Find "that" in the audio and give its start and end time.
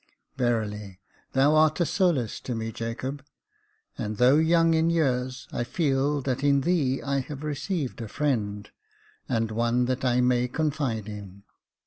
6.23-6.43, 9.85-10.03